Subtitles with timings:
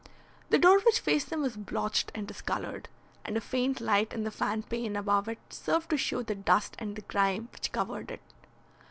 [0.49, 2.89] The door which faced them was blotched and discoloured,
[3.23, 6.75] and a faint light in the fan pane above it served to show the dust
[6.79, 8.21] and the grime which covered it.